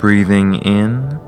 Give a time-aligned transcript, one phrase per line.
[0.00, 1.20] breathing in.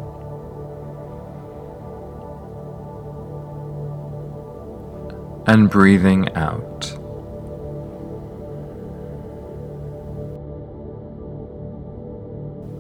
[5.47, 6.97] And breathing out.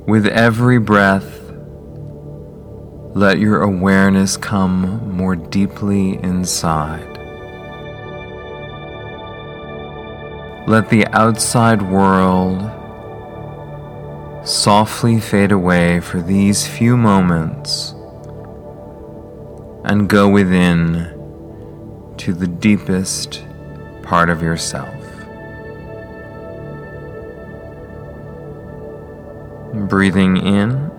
[0.08, 1.40] With every breath,
[3.14, 7.06] let your awareness come more deeply inside.
[10.66, 12.62] Let the outside world
[14.44, 17.94] softly fade away for these few moments
[19.84, 21.12] and go within
[22.16, 23.44] to the deepest
[24.02, 24.94] part of yourself.
[29.88, 30.90] Breathing in.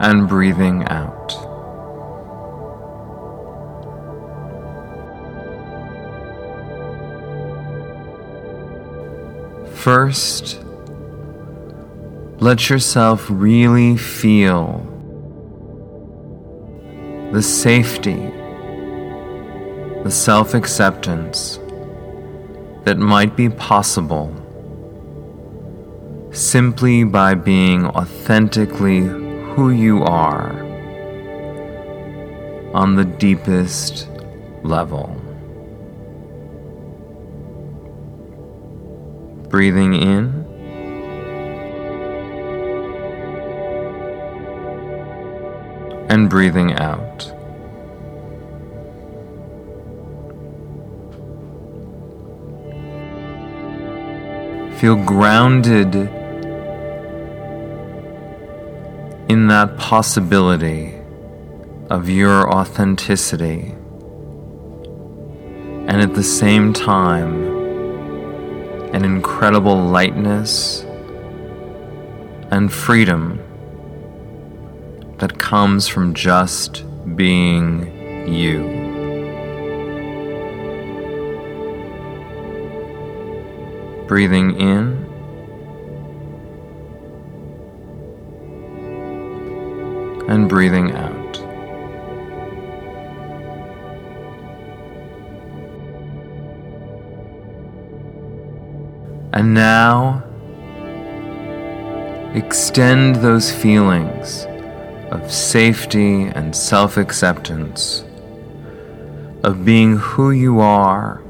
[0.00, 1.13] And breathing out.
[9.84, 10.64] First,
[12.38, 14.78] let yourself really feel
[17.32, 18.32] the safety,
[20.02, 21.58] the self acceptance
[22.84, 24.32] that might be possible
[26.32, 30.64] simply by being authentically who you are
[32.72, 34.08] on the deepest
[34.62, 35.13] level.
[39.54, 40.24] Breathing in.
[46.08, 47.22] And breathing out.
[54.80, 55.94] Feel grounded
[59.28, 60.96] in that possibility
[61.90, 63.72] of your authenticity,
[65.86, 67.43] and at the same time,
[68.94, 70.82] an incredible lightness
[72.52, 73.40] and freedom
[75.18, 76.84] that comes from just
[77.16, 78.62] being you.
[84.06, 85.04] Breathing in.
[90.28, 91.13] And breathing out.
[99.34, 100.22] And now,
[102.34, 104.46] extend those feelings
[105.10, 108.04] of safety and self acceptance,
[109.42, 111.20] of being who you are,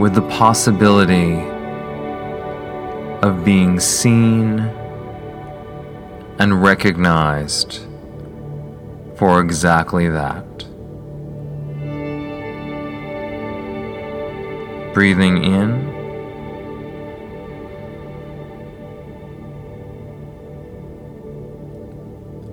[0.00, 1.34] with the possibility
[3.20, 4.60] of being seen
[6.38, 7.80] and recognized
[9.16, 10.47] for exactly that.
[14.98, 15.70] Breathing in.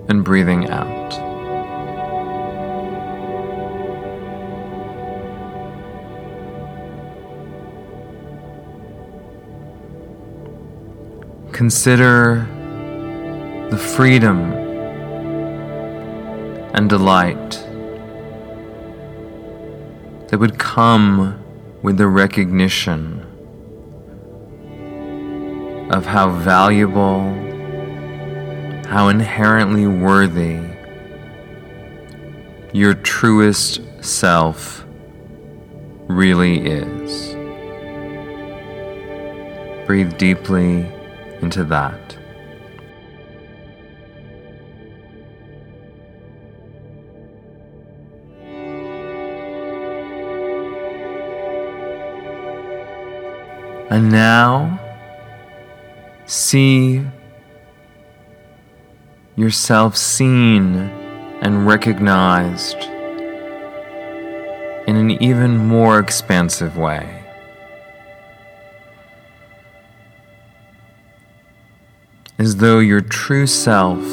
[0.08, 1.10] And breathing out.
[11.52, 12.46] Consider
[13.72, 14.52] the freedom
[16.74, 17.50] and delight
[20.28, 21.42] that would come
[21.86, 23.20] with the recognition
[25.92, 27.20] of how valuable,
[28.88, 30.58] how inherently worthy
[32.72, 34.84] your truest self
[36.08, 37.36] really is.
[39.86, 40.90] Breathe deeply
[41.40, 42.18] into that.
[53.96, 54.78] And now,
[56.26, 57.02] see
[59.36, 60.76] yourself seen
[61.40, 62.76] and recognized
[64.86, 67.24] in an even more expansive way.
[72.38, 74.04] As though your true self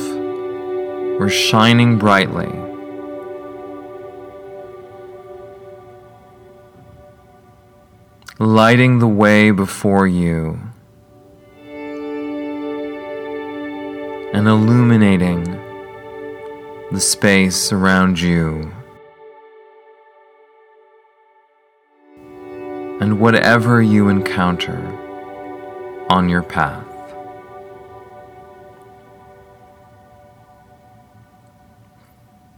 [1.20, 2.63] were shining brightly
[8.40, 10.60] lighting the way before you
[14.34, 15.44] and illuminating
[16.92, 18.72] the space around you.
[23.00, 24.80] And whatever you encounter
[26.10, 26.88] on your path.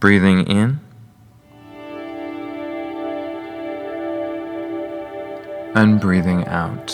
[0.00, 0.85] Breathing in
[5.76, 6.90] and breathing out.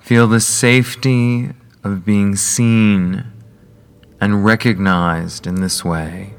[0.00, 1.50] Feel the safety
[1.84, 3.24] of being seen
[4.20, 6.34] and recognized in this way.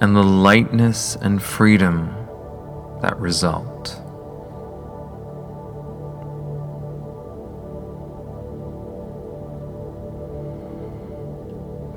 [0.00, 2.14] And the lightness and freedom
[3.02, 3.71] that result.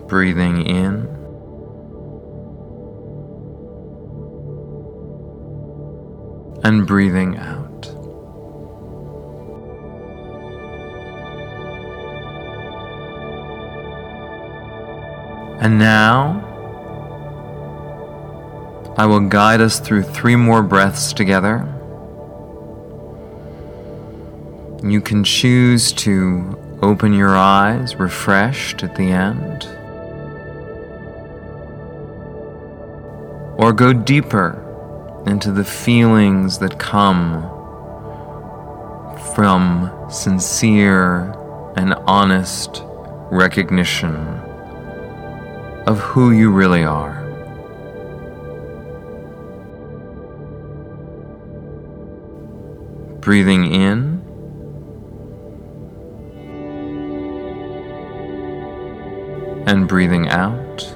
[0.08, 1.08] Breathing in.
[6.64, 7.66] And breathing out.
[15.62, 16.42] And now,
[18.98, 21.68] I will guide us through three more breaths together.
[24.84, 29.68] You can choose to open your eyes refreshed at the end,
[33.66, 34.62] or go deeper
[35.26, 37.42] into the feelings that come
[39.34, 41.34] from sincere
[41.76, 42.84] and honest
[43.32, 44.16] recognition
[45.88, 47.24] of who you really are.
[53.20, 54.22] Breathing in.
[59.66, 60.96] And breathing out.